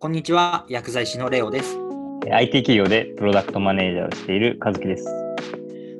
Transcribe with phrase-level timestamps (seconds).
[0.00, 1.76] こんにちは、薬剤師のレオです。
[2.30, 5.04] IT 企業でプロダクトマネージャーをしている和樹です。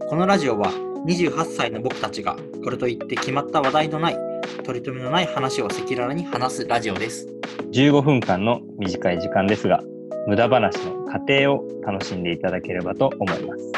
[0.09, 0.71] このラジオは
[1.05, 4.17] 28歳の僕たちがこれといって決まった話題のない、
[4.63, 7.27] 取り留めのない話を赤裸々に話すラジオです。
[7.73, 9.83] 15分間の短い時間ですが、
[10.29, 13.73] 無駄話の過程を楽しんでいただければと思います。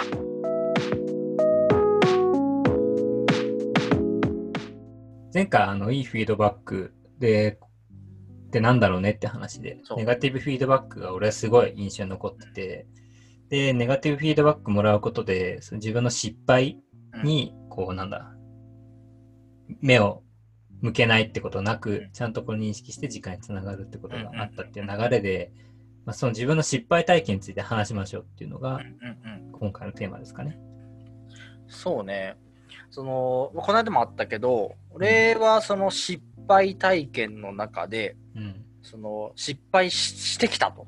[5.32, 7.58] 前回あのいいフィードバックで
[8.50, 12.86] でなんだろうねって話でネガティブフィードバックが俺はすごい印象に残ってて
[13.48, 16.78] でネガティブフィードバックもらうことでその自分の失敗
[17.24, 18.32] にこうなんだ
[19.80, 20.22] 目を
[20.80, 25.52] 向けないってことなくちゃんとこれ認識して時間につながるってことがあったっていう流れで、
[26.04, 28.80] まあ、その自分の失敗体験について話しましょうっていうのが
[29.52, 30.58] 今回のテーマですかね。
[31.68, 32.36] そうね。
[32.90, 38.64] その、この間もあったけど、俺はその失敗体験の中で、うん。
[38.82, 40.86] その失敗ししてきたと。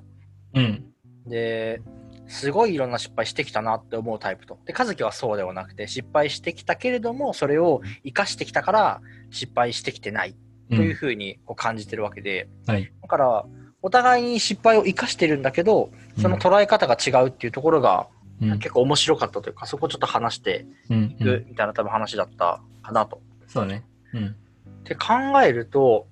[0.55, 0.85] うん。
[1.27, 1.83] で、
[2.27, 4.59] すごいいろんな失敗してきたなって思うタイプと。
[4.65, 10.35] で、和樹はそうではなくて、失敗してきたけれども、それを生かしてきたから、失敗してきてない
[10.71, 12.93] というふうにこう感じてるわけで、はい。
[13.03, 13.47] だから、
[13.83, 18.09] お互いに失敗を生かしてるんだけど、その捉え方が違うっていうところが、
[18.41, 18.59] うん。
[18.59, 23.21] 結構面白かったというか、そこをちょっと話してうんいくみたいな多分話だったかなと。
[23.47, 23.85] そうね。
[24.15, 24.37] うん。
[24.83, 26.09] って考えると、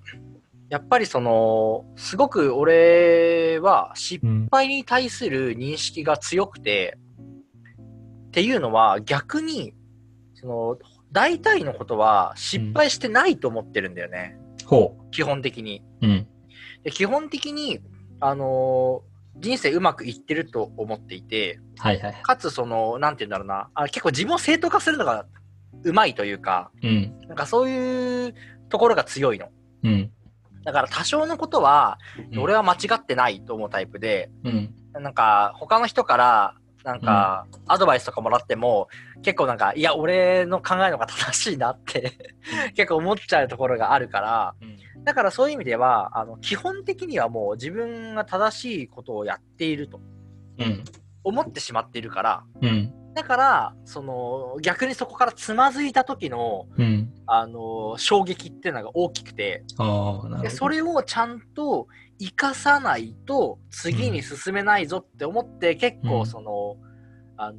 [0.69, 4.47] やっぱりその、すごく俺は失うん。
[4.49, 6.97] 敗に対する認識が強くて、
[8.27, 9.73] っていうのは逆に、
[10.33, 10.77] その、
[11.11, 14.37] 大体のことは失敗してないと思ってるんだよね。
[14.65, 15.83] ほ基本的に。
[16.01, 16.07] う。
[16.07, 16.27] うん。
[16.83, 17.79] で基本的に、
[18.19, 22.13] あのー人生うまくいってると思っていて、はいはい。
[22.21, 25.25] かつその、なんて言うんだろうな、あ結構自分を正当化するのが
[25.83, 27.17] うまいというか、うん。
[27.27, 28.35] なんかそういう
[28.71, 29.49] ところが強いの。
[29.83, 30.11] うん。
[30.63, 31.99] だから多少のことは、
[32.39, 34.73] 俺は間違ってないと思うタイプで、うん。
[34.93, 38.87] なんか他の人から、なんかアドバイスとかもらっても、
[39.21, 42.17] 結構なんか、いや、俺の考えの方が正しいなって
[42.75, 44.55] 結構思っちゃうところがあるから、
[45.03, 49.99] だからそういう意味では、あの基本的にはもう自分が正しいことをやっていると
[50.59, 50.83] うん。
[51.23, 52.93] 思ってしまっているから、うん。
[53.13, 57.09] だから、その逆にそこからつまずいた時の、うん。
[57.27, 59.63] あの衝撃っていうのが大きくて。
[60.41, 61.87] でそれをちゃんと
[62.19, 66.77] 生かさないと次に進めないぞって思って、結うん構その、
[67.37, 67.57] あの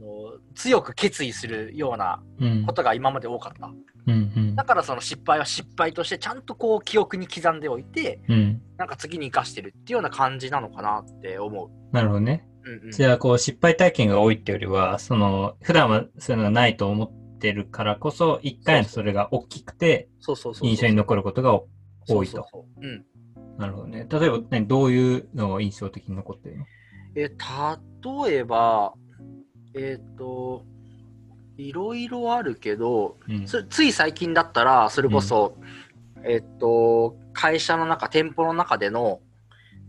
[0.55, 3.67] 強く決意するようなうんことが今まで多かった。
[4.07, 4.33] うん。
[4.37, 8.63] うんだからその失敗は失敗としてちゃんとこう記憶に刻んでおいて、うん。
[8.77, 11.71] なんか次に生かしてるっていうような感じなのかなって思う。
[11.95, 12.47] なるほどね。
[12.65, 20.09] うんうん、じゃあ、こう、失敗体験が多いってよりは、その、普段はそういうのがないと思ってるからこそ、一回のそれが大きくて、
[20.63, 21.61] 印象に残ることが
[22.09, 22.47] 多いと。
[23.59, 24.07] なるほどね。
[24.09, 26.65] 例えば、ね、どういうのが印象的に残ってるの？
[27.15, 27.29] え、
[28.29, 28.95] 例えば、
[29.75, 30.65] えっ、と、
[31.59, 33.45] いろいろあるけど、うん。
[33.45, 35.57] つつい最近だったら、それこそ、
[36.25, 39.21] えっと、会社の中、店舗の中での、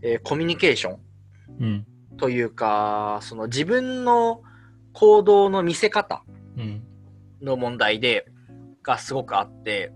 [0.02, 0.98] えーコミュニケーション。
[1.60, 1.86] うん。
[2.16, 4.42] というか、その自分の
[4.92, 6.24] 行動の見せ方
[6.56, 6.82] うん。
[7.42, 8.26] の問題で、
[8.82, 9.92] がすごくあって、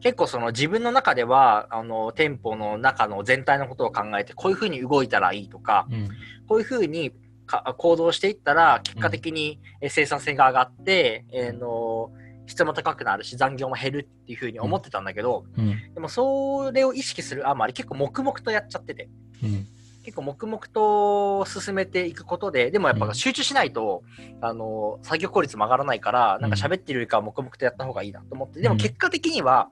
[0.00, 6.08] 結構その自分の中では、あの、店舗の中の全体のことを考えて、こういうふうに動いたらいいとか、うん。
[6.46, 7.12] こういうふうに
[7.46, 12.10] か行動していったら、結果的にえー生産性が上がって、えーの
[12.46, 15.94] 質も高くなるし、残業も減るっていうふうに思ってたんだけど、うん。
[15.94, 19.08] でもそれを意識するあまり結構黙々とやっちゃってて、
[19.42, 19.66] うん。
[20.04, 24.02] 結構黙々と進めていくことで、でもやっうんぱ集中しないと、
[24.40, 29.70] あの、作業効率も上がらないから、なんか喋ってるよりかは黙々とやった方がいいなと思って、でも結果的には、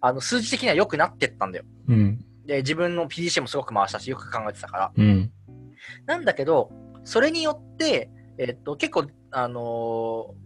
[0.00, 1.64] あの、数字的には良くなってったんだよ。
[1.88, 2.24] うん。
[2.46, 4.92] で、自分の PDC もすごく回したし、よく考えてたから。
[4.96, 5.30] うん。
[6.06, 6.70] なんだけど、
[7.04, 9.62] それによって、えっと、結構、あのー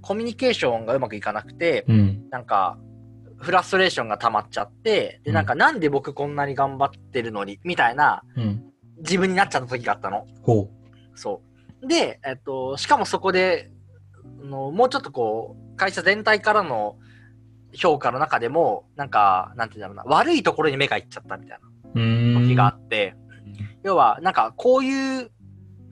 [0.02, 2.28] コミュニケーションがうまくいかなくて、うん。
[2.30, 2.78] なんか、
[3.36, 8.64] フラストレーションが溜まっちゃって、で、うんなんか、なんで僕こんなに頑張ってるのに、みたいなうん。
[9.00, 10.26] 自分になっちゃった時があったの。
[10.42, 10.68] ほ
[11.14, 11.42] そ
[11.82, 11.86] う。
[11.86, 13.70] で、えっと、しかもそこで、
[14.42, 16.96] あのもうちょっとこう、会社全体からの
[17.72, 21.68] 評価の中でも、なんか、なんていうんだろうな、悪いところに目がいっちゃったみたいな。
[21.94, 22.00] う。
[22.00, 22.48] うん。
[22.48, 23.14] 時があって、
[23.82, 25.30] 要は、なんか、こういう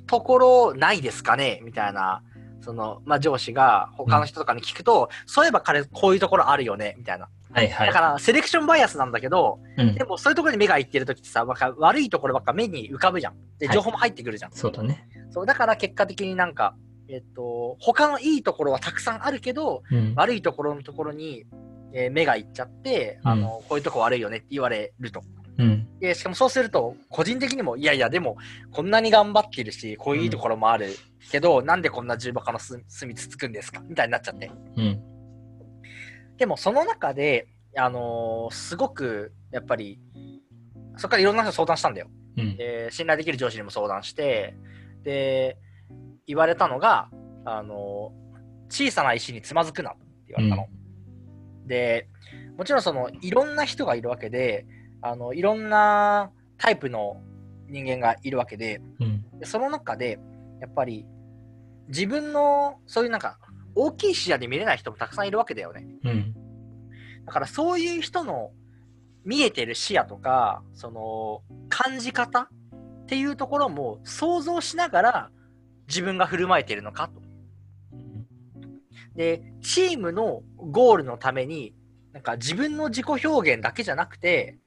[0.06, 1.60] ところないですかね？
[1.62, 2.22] みたいな、
[2.60, 6.94] その、まあ、上司が他の人とかに聞くと、そういえば彼、こういうところあるよね？
[6.98, 7.28] みたいな。
[7.52, 7.86] はいはい。
[7.88, 13.34] だから、セレクションバイアスなんだけど、うんでも、そういうところに目がいってる時ってさ、悪いところばっか目に浮かぶじゃん。
[13.58, 14.52] で、はい情報も入ってくるじゃん。
[14.52, 15.08] そうだね。
[15.30, 16.74] そう、だから結果的になんか、
[17.08, 20.14] えっと、他のいいところはたくさんあるけど、うん。
[20.16, 21.44] 悪いところのところに、
[21.94, 25.22] えー目がいっちゃって、あの、こういうとこ悪いよねって言われると。
[25.56, 25.88] うん。
[25.98, 28.36] で、しかもそうすると、個人的にも、いやいや、でも、
[28.70, 30.94] こんなに頑張ってるし、こういういいところもある
[31.32, 33.80] けど、なんでこんな重箱の隅隅つつくんですか？
[33.88, 34.50] みたいになっちゃって。
[34.76, 35.00] うん。
[36.38, 40.00] でも、その中で、あのーすごく、やっぱり、
[40.96, 42.08] そこからいろんな人に相談したんだよ。
[42.36, 42.56] うん。
[42.56, 44.54] で、信頼できる上司にも相談して、
[45.02, 45.58] で、
[46.26, 47.10] 言われたのが、
[47.44, 48.28] あのー
[48.70, 50.68] 小さな石につまずくなって言われたの。
[51.66, 52.06] で、
[52.58, 54.66] もちろんその、いろんな人がいるわけで、
[55.00, 57.22] あの、いろんなタイプの
[57.68, 59.38] 人間がいるわけで、うん。
[59.40, 60.18] でその中で、
[60.60, 61.06] やっぱり、
[61.88, 63.38] 自分の、そういうなんか、
[63.78, 65.86] 大きい視野で見れない人もたくさんいるわけだよね。
[66.04, 66.34] うん。
[67.24, 68.50] だからそういう人の
[69.24, 72.48] 見えてる視野とか、その感じ方っ
[73.06, 75.30] ていうところも想像しながら
[75.86, 77.22] 自分が振る舞えてるのかと。
[79.14, 81.74] で、チームのゴールのために、
[82.12, 84.58] なんか自分の自己表現だけじゃなくて、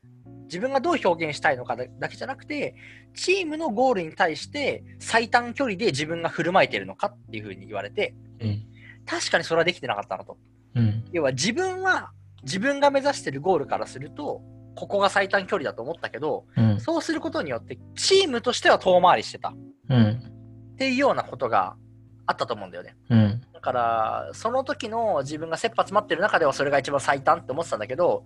[0.43, 2.75] 自分がどう表現したいのかだだけじゃなくて、
[3.13, 8.70] チームのゴールに対して最短距離で自分が振る舞えてるのかっていうふうに言われて、うん。
[9.05, 10.37] 確かにそれはできてなかったなと。
[10.75, 11.03] うん。
[11.11, 12.11] 要は自分は
[12.43, 14.41] 自分が目指してるゴールからすると
[14.75, 16.79] ここが最短距離だと思ったけどうん。
[16.79, 19.53] そうすることによってチームとしては遠回りしてたっ
[19.89, 20.75] うん。
[20.77, 21.75] ていうようなことが
[22.25, 23.41] あったと思うんだよねうん。
[23.53, 28.23] だからその時の自分が切羽詰まってる中ではそれが一番最短って思ってたんだけど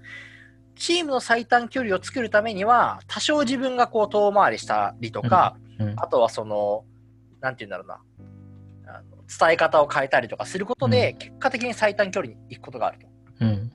[0.75, 5.93] チームの最短距離を作るためには多少自分がこう遠回りしたりとか、うん。
[5.97, 6.83] あとはその
[7.41, 7.99] なんて言うんだろうな
[9.27, 13.07] 伝え方を変えたりとかすることで、結果的に最短距離に行くことがあると
[13.41, 13.71] うん。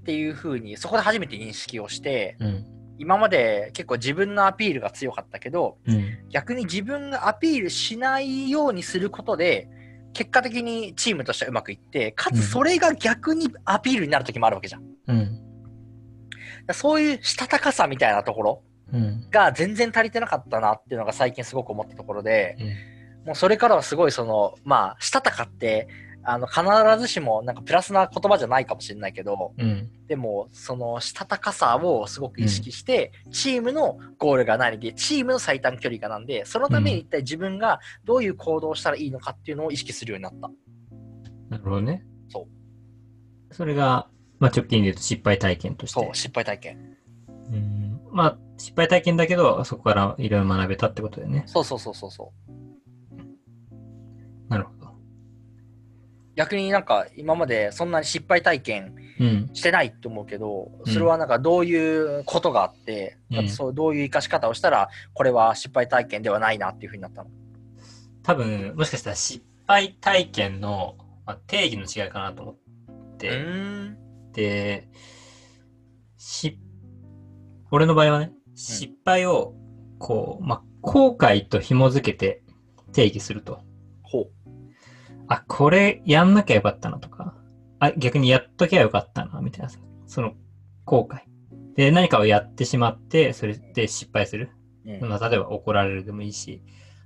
[0.00, 2.66] っていうふうにそこで初めて認識をしてうん。
[2.96, 6.28] 今まで結構自分のアピールが強かったけどうん。
[6.28, 9.68] 逆に自分がアピールしないようにすることで
[10.12, 14.82] 結果的にチームとしてはうまくいってかうんつそれが逆にアピールになる時もあるわけじゃん。
[15.08, 15.40] うん。
[16.66, 19.28] らそういうしたたかさみたいなところうん。
[19.30, 22.93] が全然足りてなかったなっていうのが最近すごく思ったところでうん。
[23.24, 25.88] もうそれからはすごいそのまあしたたかって
[26.22, 26.62] あの必
[26.98, 29.90] ずしもなんかプラスな言葉じゃないかもしれないけどうん。
[30.06, 40.50] でも、そのしたたかさをすごく意識して、チームのゴールが何で、チームの最短距離がなんで、そのために一体自分がどういう行動をしたらいいのかっていうのを意識するようになった。
[41.48, 42.04] なるほどね。。
[42.28, 42.46] そ
[43.50, 46.00] うそれが、まあ、直近で言うと失敗体験として。
[46.00, 46.96] そう、失敗体験。
[47.50, 48.00] うん。
[48.10, 51.44] まあ、失敗体験だけど、そこからいろいろ学べたってことだよね。
[51.46, 52.73] そうそうそうそうそう。
[54.54, 54.94] なるほど。
[56.36, 59.50] 逆になんか今までそんなに失敗体験うん。
[59.52, 67.30] してないと思うけど、うんそれはなんかどういうことがあって、うんそうどういう生かし方をしたら、これは失敗体験ではないなっていうふうになったの？
[68.24, 70.96] 多分、もしかしたら失敗体験の、
[71.26, 73.96] まあ、定義の違いかなと思っうて、ーん。
[74.32, 74.88] で、
[76.16, 76.58] し、
[77.70, 79.54] 俺の場合はね、失敗を、
[80.00, 82.42] こう、まあ、後悔と紐づけて
[82.92, 83.60] 定義すると。
[85.28, 87.34] あ、これやんなきゃよかったなとか、
[87.78, 90.32] あ、逆にやっときゃよかったな、みたいなさ、その
[90.84, 91.20] 後悔。
[91.76, 94.50] で、何かをやってしまって、それで失敗する。
[94.86, 96.62] うんまあ、例えば怒られるでもいいし、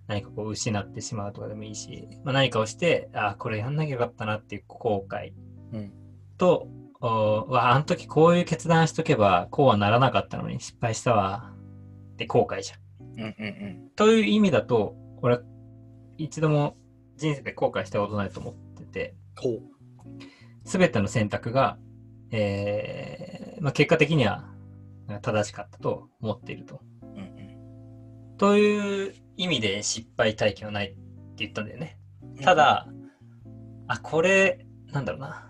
[0.09, 5.32] 何かこう失ってしまうとかでもいいし、まあ、何かをして、あ、これやんなきゃよかったなっていう後悔
[5.73, 5.93] うん
[6.38, 6.69] と、
[7.00, 11.53] おわあの時こういう決断しとけば、こうはならなかったのに失敗したわ。
[12.14, 13.21] って後悔じゃん。
[13.21, 13.49] うんうんう
[13.87, 13.91] ん。
[13.94, 15.42] という意味だと、俺は
[16.16, 16.76] 一度も
[17.18, 19.14] 人生で後悔したことないと思ってて。
[20.64, 21.78] すべての選択が、
[22.30, 24.48] えーまあ、結果的には
[25.22, 26.80] 正しかったと思っていると。
[27.02, 27.38] うんうん
[28.38, 30.96] という意味で失敗体験はないって
[31.38, 31.98] 言ったんだよね。
[32.40, 32.87] た、だ、
[33.88, 35.44] あ、これ、なんだろうな。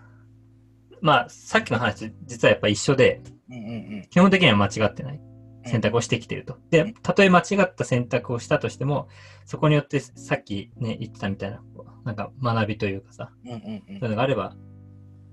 [0.99, 4.07] まあ、さっきの話、実はやっぱ一緒で、うんうんうん。
[4.09, 5.21] 基本的には間違ってない
[5.69, 6.57] 選択をしてきていると。
[6.71, 9.07] で、たとえ間違った選択をしたとしても、
[9.45, 11.61] そこによってさっきね、言ってたみたいな、
[12.03, 14.55] なんか学びというかさ、うんうんうんそういうのがあれば、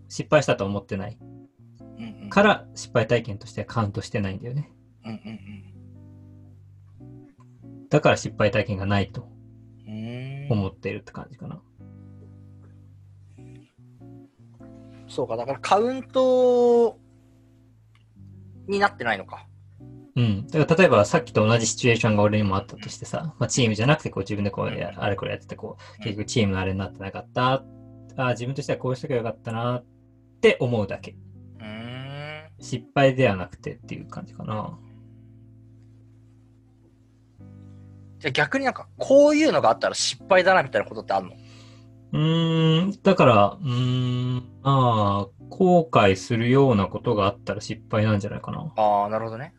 [0.09, 4.71] 失敗したとは思ってないうんうんから失敗体験としてはカウントしてないんだよね。
[5.05, 5.67] うんうん
[7.89, 9.29] だから失敗体験がないと
[10.51, 11.63] 思っているって感じかな。
[15.09, 16.99] そうか、だからカウント
[18.67, 19.47] になってないのか。
[20.17, 20.47] うん。
[20.49, 27.53] だから例えばさっきと同じシチュエーションが俺にもあったとしてさ、まあ、チームじゃなくてこう自分でこうやあれこれやっててこう、結局チームのあれになってなかった。
[27.53, 27.63] あ
[28.17, 29.85] あ、自分としてはこうしとけばよかったなっ
[30.41, 31.15] て思うだけ。
[32.59, 34.79] 失敗ではなくてっていう感じかな。
[38.19, 41.33] じゃあ逆になんか、こういうのがあったら失敗だなみたいなことってあるの？
[42.13, 48.73] うーん、だから、うーん、まあ、後悔するようなことがあったら失敗なんじゃないかな。
[48.77, 49.53] ああ、なるほどね。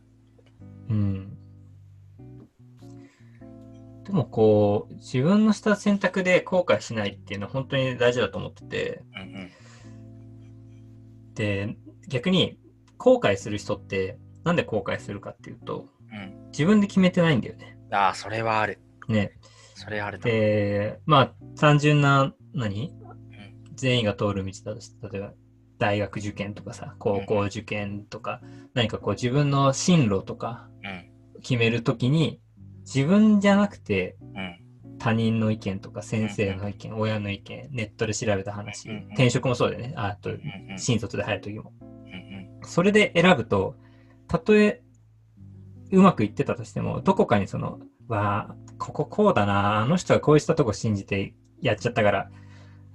[0.90, 1.38] うん。
[4.04, 9.50] でもこう、自分のした選択で後悔しないっていうのは本当に大事だと思ってて、うんうん。
[11.34, 11.78] で、
[12.08, 12.58] 逆に
[12.98, 16.48] 後悔する人ってなんで後悔するかっていうと、うん。
[16.52, 17.78] 自分で決めてないんだよね。
[17.92, 18.80] ああ、それはある。
[19.10, 19.34] ね。
[19.76, 20.26] それあるな。
[20.26, 22.94] で、まあ、単純な、何？
[23.76, 25.34] 全員が通る道だとして、例えば
[25.78, 28.42] 大学受験とかさ、高校受験とか、
[28.74, 31.42] 何かこう自分の進路とかうん。
[31.42, 32.42] 決めるときに、
[32.82, 34.58] 自分じゃなくてうん。
[35.00, 39.94] 他人の意見とか先生の意見、親の意見、ネットで調べた話、うんうん転職もそうだよね。
[39.96, 40.80] ああと、うんうん。
[40.80, 41.72] 新卒で入るときも。
[41.82, 42.68] うんうん。
[42.68, 43.76] それで選ぶと、
[44.28, 44.82] たとえ
[45.92, 52.32] うまくいってたとしても、どこかにその、わあ、こここうだな、あの人はこうしたとこ信じてやっちゃったから、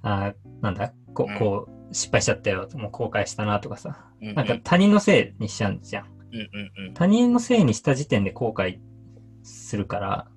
[0.01, 6.05] あーなんだ、こうんう、こう、失敗しちゃったよ、もう後悔したなとかさ、うんうんなんか他人のせいにしちゃうんじゃん。
[6.05, 6.39] うん
[6.79, 6.93] うんうん。
[6.93, 8.79] 他人のせいにした時点で後悔
[9.43, 10.27] するから、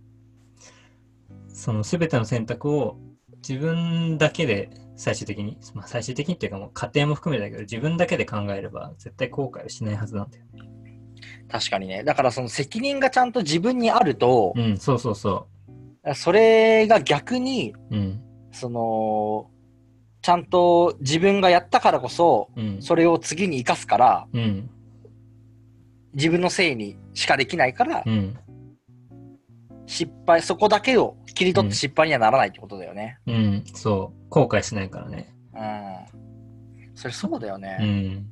[1.48, 2.98] その全ての選択を
[3.36, 10.44] 自分だけで最終的に、まあ、最終的にっていうかもう家庭も含めてだけど、自分だけで考えれば絶対後悔をしないはずなんだよ。
[11.48, 12.04] 確かにね。
[12.04, 15.46] だからその責任がちゃんと自分にあると、うん、そうそうそ
[16.14, 17.96] それが逆に、う。
[17.96, 18.22] うん、
[18.52, 19.50] その、
[20.26, 24.68] ちゃんと自分がやったからこそ、うん、それを次に生かすから、うん、
[26.14, 28.36] 自分のせいにしかできないから、うん、
[29.86, 33.20] 失敗、そこだけを切り取って失敗にはならないってことだよね。
[33.28, 34.28] うん、そう。
[34.28, 35.32] 後悔しないからね。
[35.54, 36.96] うん。
[36.96, 37.76] それそうだようね。
[37.76, 38.26] ん。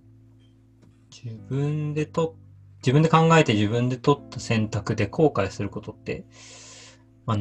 [1.12, 2.34] 自分でと、
[2.78, 6.24] 自分で考えて自分で取った選択で後悔することって、
[7.24, 7.38] まあ、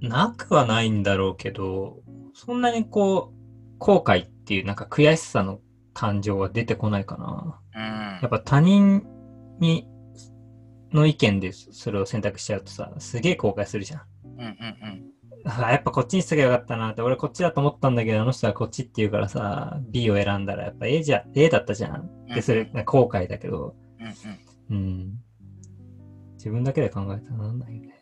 [0.00, 1.98] なくはないんだろうけど、
[2.32, 3.39] そんなにこう、
[3.80, 5.58] 後悔っていうなんか悔しさの
[5.94, 7.60] 感情は出てこないかな。
[7.74, 8.28] うんやっ。
[8.30, 9.02] ぱ他人
[9.58, 9.88] に、
[10.92, 14.02] の意見でそれを選択しちゃうとさ、すげえ後悔するじゃん。
[14.38, 15.10] うんうんうん。
[15.46, 22.26] あやっぱこっちにしとけばよかったなって、俺こっちだと思ったんだけど、あの人はこっちって言うからさ、B を選んだらやっぱ A じゃ、A だったじゃん。
[22.26, 24.06] で、それ後悔だけど、うん
[24.70, 24.76] うん。
[24.76, 25.12] うん。
[26.34, 28.00] 自分だけで考えたらなんないよね。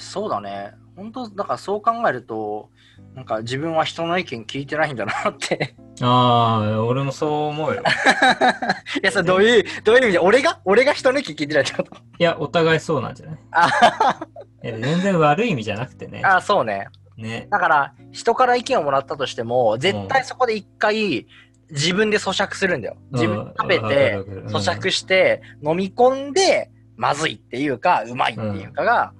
[0.00, 0.72] そうだね。
[0.96, 2.70] 本当だからそう考えると、
[3.14, 5.74] なんか自分は人の意見聞いてないんだなって。
[6.00, 7.82] ああ、俺もそう思うよ。
[9.02, 11.94] いや、それどういう、どういう意味で、俺が俺が人の意見聞いてないってこと？
[11.94, 13.38] いや、お互いそうなんじゃない？
[13.52, 14.20] あ
[14.64, 16.22] いや全然悪い意味じゃなくてね。
[16.24, 16.88] あ、そうね。
[17.16, 17.46] ね。
[17.50, 21.26] だから、人から意見をもらったとしても、絶対そこで一回、
[21.70, 22.96] 自分で咀嚼するんだよ。
[23.12, 24.16] 自分で食べて
[24.48, 29.12] 咀嚼して、飲み込んで、まずいっていうか、うまいっていうかが、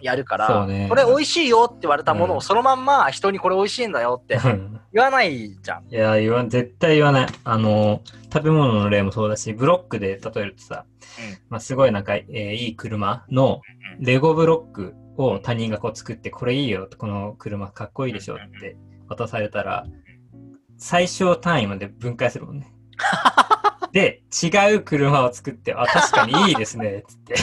[0.00, 5.84] やるから、ねこれ美味しいよって言われたものうんをそのまんま人にこれ美味しいんだよってうん言わないじゃん。
[5.90, 7.28] いや、言わん、絶対言わない。
[7.44, 8.00] あの、
[8.32, 10.86] 食べ物の例もそうだし、ブロックで例えるとさ、
[11.18, 13.60] うんまあ、すごいなんか、えーいい車の
[13.98, 19.84] レゴブロックを他人がこう作って、これいいよ、この車かっこいいでしょって渡されたら、
[20.78, 22.72] 最小単位まで分解するもんね。
[23.96, 27.34] で、違う車を作って、あ、確かにいいですね、 つって。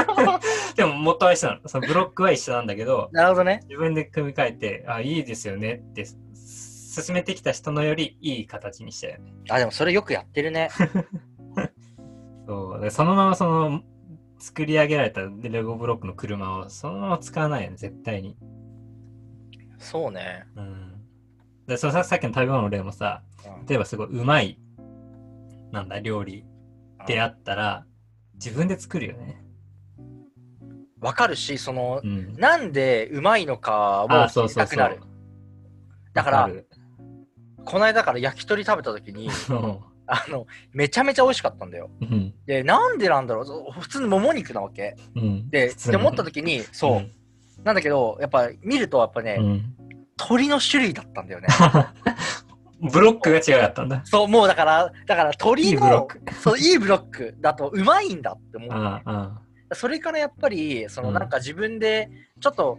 [0.76, 1.68] でも元は一緒なの。
[1.68, 3.60] そのブロックは一緒なんだけど、なるほどね。
[3.64, 9.34] 自分で組み替えて、あ、いいですよねって、進めてきた人のよりいい形にしたよね。
[9.50, 10.70] あ、でもそれよくやってるね。
[12.48, 12.80] そう。
[12.80, 13.82] でそのままその、
[14.38, 18.38] 作り上げられたレゴブロックの車をそのまま使わないよね、絶対に。
[19.76, 20.46] そうね。
[20.56, 20.94] うん。
[21.66, 24.58] で、そのささっきの食べ物の例もさ、うん例えばすごいうまい、
[25.74, 26.44] なんだ、料理
[27.06, 27.84] であったら、
[28.34, 29.44] 自分で作るよね。
[31.00, 32.34] わかるし、そのう、ん。
[32.36, 34.66] なんでうまいのかあ、もそうそうそう。
[34.66, 35.00] 知りたくなる。
[36.14, 36.50] だから
[37.64, 41.90] この間から焼き鳥食べた時に、 そあの、めちゃめちゃ美味しかったんだよ。
[42.00, 42.04] う。
[42.04, 42.34] うん。
[42.46, 43.72] で、なんでなんだろう？
[43.80, 44.96] 普通のもも肉なわけ。
[45.16, 45.50] うん。
[45.50, 47.10] で、って思った時に、そう、ん
[47.64, 49.74] なんだけど、やっぱ見るとやっぱね、うん。
[50.16, 51.48] 鳥の種類だったんだよね。
[52.80, 54.02] ブロックが違かったんだ。
[54.04, 56.20] そう、もうだから、だから鳥いいブロッの、ク。
[56.40, 58.70] そう、いいブロックだとうまいんだって思う。
[58.72, 59.40] ああ、
[59.70, 62.78] あそれからやっぱり、そのうんなんか自分で、ちょっと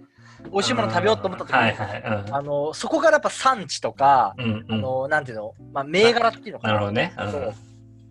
[0.51, 2.25] 美味しいもの食べようと思った時に、はいはい。
[2.27, 6.73] うんあの、そこからやっぱ産地とか、うんうんあの、なんていうの、まあ、銘柄っていうのかな。
[6.73, 7.13] なるほどね。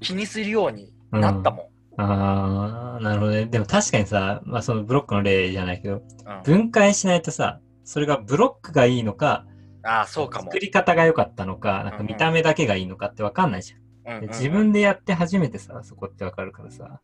[0.00, 1.75] 気にするようになったもん。
[1.97, 3.47] ああ、なるほどね。
[3.47, 6.03] でも確かにさ、まあそのブロックの例じゃないけど、うん
[6.43, 9.47] 分解しないとさ、それがブロックがいいのか、
[9.85, 10.59] ああ、そうかも作。
[10.59, 13.79] り方が良かったのか、なんか見た目だけがいいのかってわかんないじゃん。
[13.79, 17.00] うんうんで自分でやって初めてさ、そこってわかるからさ。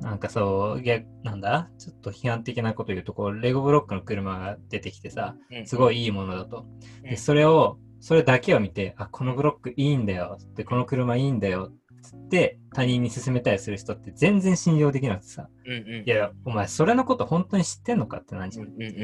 [0.00, 1.68] なんかそう、逆なんだ？
[1.76, 6.66] ちょっと批判的なこと言うと、こう、レゴブロックの車が出てきてさ、うんすごいいいものだと。
[7.02, 10.38] うんで、それを、それだけを見て、あ、このブロックいいんだよ。
[10.54, 16.04] で、この車いいんだよっつって他人に勧めたりする人って全然信用できなくてさ、うんうん。
[16.06, 18.66] いや、お前それのこと本当に知ってんのかってなんじゃん。
[18.66, 18.94] うんうんうんう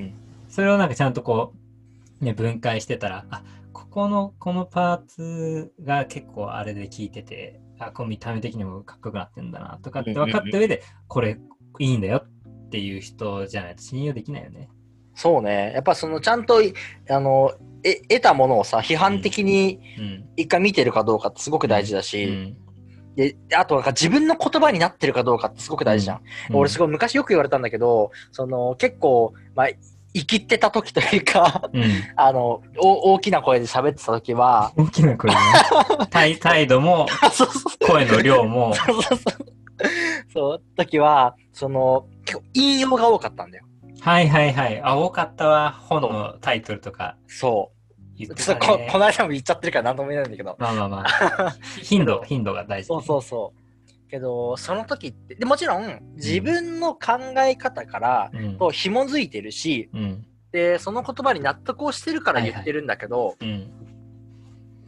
[0.00, 0.14] ん
[0.48, 1.58] それをなんかちゃんとこう、
[2.20, 11.38] ね、分解してたら、あ、ここの、このパーツが結構あれで効いてて、あ、こう見た目的にもかっこよくなってんだなとかって分かった上で、これ
[11.78, 14.68] いいんだよっていう人じゃないと信用できないよね。
[15.14, 15.72] そうね。
[15.74, 16.60] やっぱそのちゃんと、
[17.08, 17.52] あの、
[17.84, 20.28] え得たものをさ、批判的にうん。
[20.36, 22.56] 一回見てるかどうかってすごく大事だし、うん。
[23.16, 26.20] であとなんか自分の言葉になってるかどうかってすごく大事じゃん。
[26.54, 29.68] 俺すごごい昔よく言われたんだけど、その結構、まあ、
[30.14, 31.78] 生きってた時というか、い。
[31.78, 31.84] うん。
[32.16, 35.36] あの、お大きな声で喋ってた時は、大きな声ね。
[36.10, 37.06] 態態度も、
[37.86, 39.58] 声の量も、そうそうそう。
[40.32, 43.64] そう、時は、その、結構引用が多かったんだよ。
[44.00, 44.80] はいはいはい。
[44.82, 45.72] あ、多かったわ。
[45.72, 47.78] 本のタイトルとかそう。
[48.16, 48.78] 言ってちょっとこ。
[48.90, 50.56] この間も言っちゃってるから何とも言えないんだけど。
[50.58, 51.56] まあまあまあ。
[51.82, 52.88] 頻度、頻度が大事。
[52.88, 53.67] そうそうそう。
[54.08, 58.58] けど、その時って、でもちろん、自分の考え方から、うん。
[58.58, 60.26] と紐づいてるし、うん。
[60.50, 63.70] で、その言葉に納得をしてるから言ってるんだけど、うん。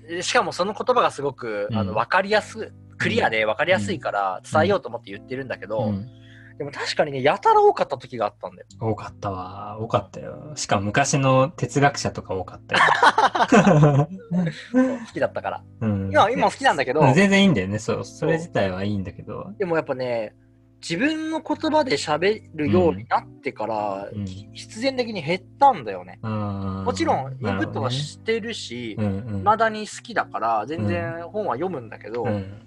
[0.09, 6.20] でしかもその言葉がすごく、あのうん分かりやすクリアで分かりやすいから伝えようと思って言ってるんだけど、うん
[6.61, 8.67] でも確かにね、やたら多かった時があったんだよ。
[8.79, 9.79] 多かったわ。
[9.81, 10.52] 多かったよ。
[10.57, 14.09] しかも昔の哲学者とか多かったよ。
[15.07, 15.64] 好きだったから。
[15.81, 17.79] うん、今、今も好きなんだけど、うん全然いいんだよね。
[17.79, 18.05] そう。
[18.05, 19.55] それ自体はいいんだけど。
[19.59, 20.35] でもやっぱね、
[20.83, 26.19] 自分の言葉で喋るようになってから、うん必然的に減ったんだよね。
[26.21, 29.38] ももちろん、インプットはね、してるし、うんうん。
[29.38, 32.67] 未だに好きだから、全然本は読むんだけど、うん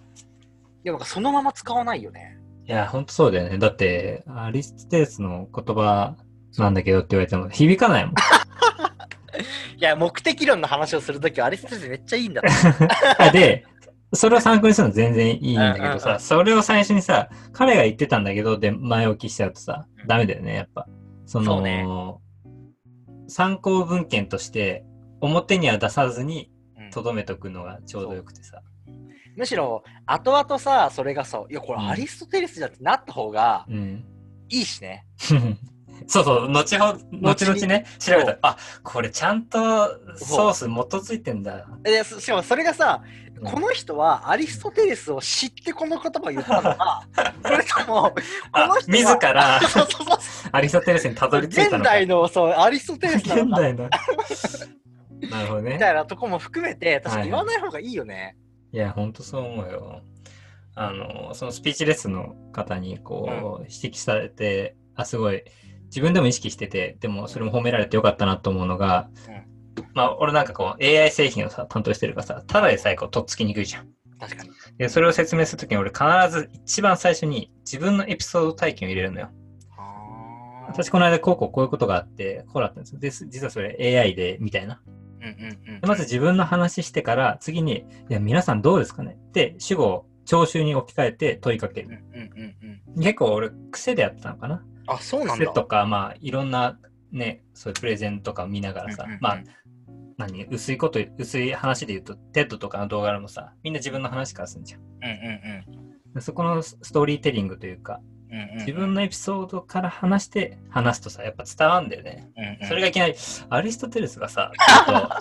[0.83, 2.37] でもなんかそのまま使わないよね。
[2.65, 3.57] いや、ほんとそうだよね。
[3.57, 6.15] だって、アリストテレスの言葉
[6.57, 8.15] なんだけどって言われても響かないもん。
[9.77, 12.87] いや、目的論の話をするときはアリストテレスめっちゃいいんだって。
[13.19, 13.65] あ で、
[14.13, 20.87] それを参考にするの全然いいんだけどさ、うんうんうんそれを最初にさ、彼が言ってたんだけど、で、前置きしちゃうとさ、ダメだよね、やっぱ。
[21.25, 21.85] その、そうね
[23.27, 24.85] 参考文献として、
[25.21, 28.61] 表には出さずに、うんとどめとくのがちょうどよくてさ。
[29.35, 34.05] むしろ、後々さ、それがさ、いや、これうんアリストテレスじゃってなった方がうん。
[34.49, 35.05] いいしね。
[36.07, 39.59] そうそう、後ほど、後々ね、調べたら、あ、これちゃんと
[40.17, 41.65] ソース基づいてんだ。
[41.81, 47.05] で、しかもそれがさ、うんこの人はアリストテレスを知ってこの言葉を言ったのか、
[47.43, 48.15] それとも、こ
[48.53, 50.17] あの、人自は、らそうそうそう
[50.51, 51.83] アリストテレスにたどり着いた現のか。
[51.83, 53.89] 代のそうアリストテレスなのか現代の。
[55.29, 55.79] なるほどねみ。
[55.79, 58.37] たいなとこも含めて、確かに言わない方がいいよね。
[58.73, 60.01] いや、ほんとそう思うよ。
[60.75, 65.43] あの、そのスピーチレッスンの方にこう、指摘されて、あ、すごい、
[65.85, 69.09] 自分でも意識してて、でもそれも褒められてよかったなと思うのが、
[69.93, 73.89] まあ、俺なんかこう、AI 製品をさ、担当してるからさ、ただでさえこう、とっつきにくいじゃん。
[74.19, 74.49] 確かに。
[74.79, 79.29] で、それを説明するときに俺必ず一番最初に自分のエピソード体験を入れるのよ。
[80.67, 82.99] 私この間こうこうこういうことがあって、こうだったんですよ。
[82.99, 84.81] で、実はそれ AI で、みたいな。
[85.23, 89.17] うんうんうんでまず自分の話してから、次に、いや、皆さんどうですかね？
[89.31, 92.03] で、主語を聴衆に置き換えて問いかける。
[92.13, 93.03] うんうんうんうん。
[93.03, 94.63] 結構俺、癖でやってたのかな？
[94.87, 95.45] あ、そうなんだ。
[95.45, 96.77] 癖とか、まあ、いろんな
[97.11, 99.43] ね、そういうプレゼンとかを見ながらさ、うんうんうんまあ、
[100.17, 104.81] 何、薄いこと、薄い話で言うと、テッドとかの動画でもさ、みんな自分の話からするんじゃん。
[104.81, 108.12] うんうんでそこのストーリーテリングというか、うんうんうん。
[108.55, 112.31] 自分のエピソードから話して話すとさ、やっぱ伝わるんだよね。
[112.35, 113.15] うんうんそれがいきなり、
[113.49, 114.51] アリストテレスがさ、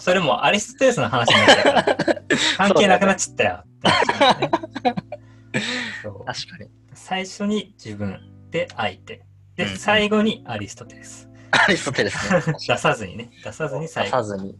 [0.00, 1.96] それもアリストテレスの話になっちゃうから、
[2.56, 4.90] 関係なくなっちゃったよってね
[5.52, 6.70] 確かに。
[6.94, 8.18] 最初に自分
[8.50, 9.24] で相手。
[9.56, 11.28] で、うんうん最後にアリストテレス。
[11.50, 12.54] アリストテレスね。
[12.66, 13.30] 出さずにね。
[13.44, 14.10] 出さずに出最後。
[14.10, 14.56] さずに。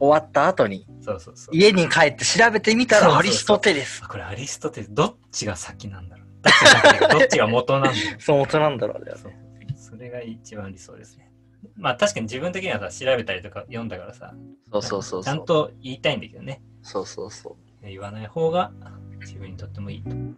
[0.00, 1.56] 終わった後に、そうそうそう。
[1.56, 4.02] 家に帰って調べてみたらアリストテレス。
[4.04, 6.23] あこれアリストテレス、どっちが先なんだろう。
[6.44, 8.20] どっちが先かどっちが元なんだろう。
[8.20, 9.12] そう、大人なんだろうね。
[9.16, 9.32] そう
[9.76, 11.30] それが一番理想ですね。
[11.76, 14.34] まあ確かに自分的にはさ、調べたりとか読んだからさ、
[14.70, 15.24] そうそうそうそう。
[15.24, 16.62] ちゃんと言いたいんだけどね。
[16.82, 18.72] そうそうそ言わない方が
[19.20, 20.10] 自分にとってもいいと。
[20.10, 20.12] う。
[20.14, 20.36] うん。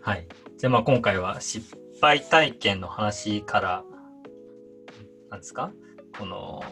[0.00, 0.26] はい。
[0.58, 3.84] じゃあまあ今回は失敗体験の話から、
[5.30, 5.72] なんですか？
[6.18, 6.62] この、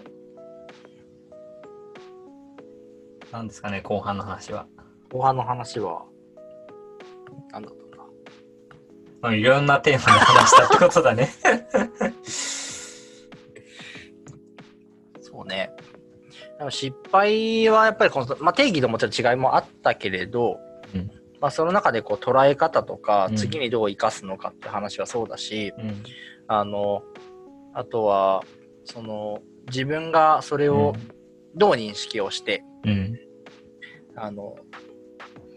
[3.33, 4.67] なんですかね、後半の話は。
[5.13, 6.05] 後半の話は、
[7.51, 7.97] なんだったんだ。
[9.21, 11.29] まあ、いろんなテーマで話したってことだね。
[15.21, 15.71] そうね。
[16.59, 20.59] でも失敗はやっぱりこの、まあ、定義ともちろん違いもあったけれど、
[20.95, 26.03] うんまあ、その中でこう捉え方とか、うん次にどう生かすのかって話はそうだし、うん。
[26.47, 27.03] あの、
[27.73, 28.43] あとは、
[28.85, 30.95] その、自分がそれを
[31.55, 33.19] どう認識をして、うん。
[34.17, 34.57] あの、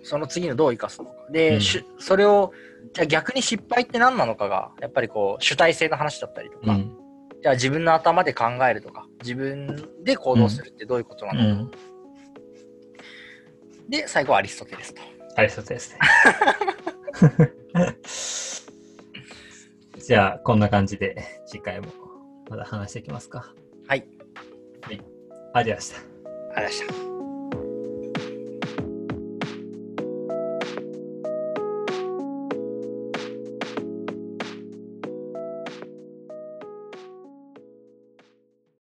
[0.03, 1.13] その次のどう生かすのか。
[1.31, 2.51] で、うんしゅそれを、
[2.93, 6.97] じゃあ逆に失敗って何なのかが、やっぱりこう、主体性の話だったりとか、うん。
[7.41, 11.62] じゃあ自分の頭で考えるとか、自分で行動するってどういうことなうのか。
[11.63, 11.71] ん。
[13.89, 15.01] で、最後はアリストテレスと。
[15.36, 15.99] ありがとうですね。
[20.05, 21.88] じゃあ、こんな感じで次回も
[22.49, 23.53] まだ話していきますか。
[23.88, 24.05] はい。
[24.81, 24.93] はい。
[24.93, 25.01] ありがと
[25.51, 25.97] うございました。
[25.97, 27.12] ありがとうございました。